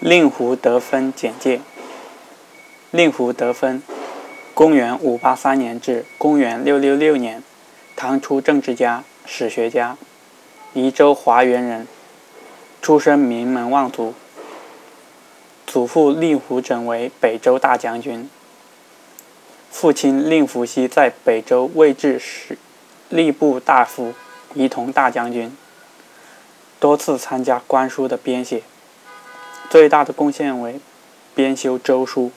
[0.00, 1.60] 令狐得分简介：
[2.90, 3.82] 令狐得分，
[4.54, 7.42] 公元五八三年至公元六六六年，
[7.96, 9.98] 唐初政治家、史学家，
[10.72, 11.86] 宜州华原人，
[12.80, 14.14] 出身名门望族。
[15.66, 18.30] 祖父令狐整为北周大将军，
[19.70, 22.56] 父亲令狐熙在北周位置是
[23.10, 24.14] 吏部大夫、
[24.54, 25.54] 仪同大将军，
[26.80, 28.62] 多次参加官书的编写。
[29.70, 30.80] 最大的贡献为
[31.32, 32.32] 编修周书。